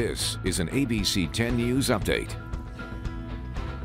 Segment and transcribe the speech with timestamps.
[0.00, 2.34] This is an ABC 10 News update.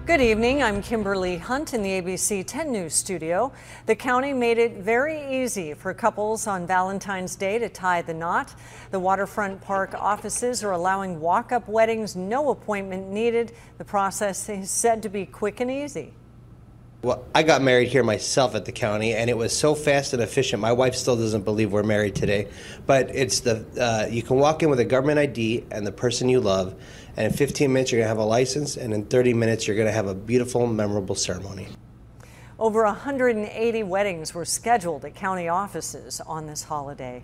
[0.05, 0.63] Good evening.
[0.63, 3.51] I'm Kimberly Hunt in the ABC 10 News studio.
[3.85, 8.55] The county made it very easy for couples on Valentine's Day to tie the knot.
[8.91, 13.51] The waterfront park offices are allowing walk up weddings, no appointment needed.
[13.77, 16.13] The process is said to be quick and easy.
[17.01, 20.23] Well, I got married here myself at the county, and it was so fast and
[20.23, 20.59] efficient.
[20.59, 22.47] My wife still doesn't believe we're married today,
[22.87, 26.29] but it's the uh, you can walk in with a government ID and the person
[26.29, 26.73] you love,
[27.15, 29.91] and in 15 minutes you're gonna have a license, and in 30 minutes you're gonna
[29.91, 31.67] have a beautiful, memorable ceremony.
[32.57, 37.21] Over 180 weddings were scheduled at county offices on this holiday.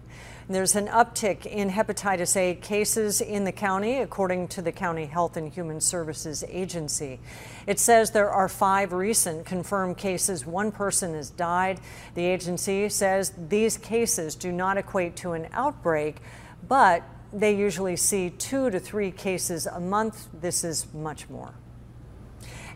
[0.50, 5.38] There's an uptick in hepatitis A cases in the county, according to the County Health
[5.38, 7.22] and Human Services Agency.
[7.66, 10.46] It says there are five recent confirmed cases.
[10.46, 11.80] One person has died.
[12.14, 16.18] The agency says these cases do not equate to an outbreak,
[16.68, 20.28] but they usually see two to three cases a month.
[20.34, 21.54] This is much more.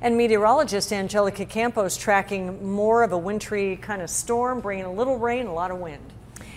[0.01, 5.17] And meteorologist Angelica Campos tracking more of a wintry kind of storm, bringing a little
[5.17, 6.13] rain, a lot of wind.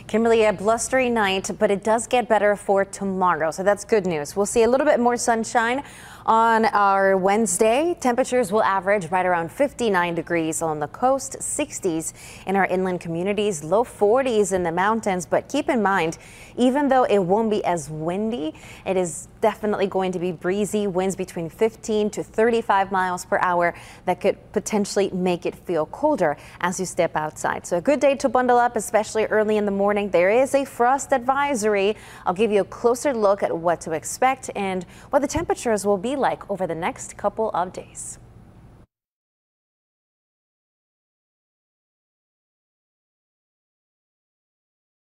[0.08, 4.34] Kimberly, a blustery night, but it does get better for tomorrow, so that's good news.
[4.34, 5.82] We'll see a little bit more sunshine
[6.24, 7.94] on our Wednesday.
[8.00, 12.14] Temperatures will average right around 59 degrees on the coast, 60s
[12.46, 15.26] in our inland communities, low 40s in the mountains.
[15.26, 16.16] But keep in mind,
[16.56, 18.54] even though it won't be as windy,
[18.86, 23.74] it is definitely going to be breezy winds between 15 to 35 miles per hour
[24.04, 27.66] that could potentially make it feel colder as you step outside.
[27.66, 30.10] So a good day to bundle up, especially early in the morning.
[30.10, 31.96] There is a frost advisory.
[32.26, 35.98] I'll give you a closer look at what to expect and what the temperatures will
[35.98, 38.18] be like over the next couple of days.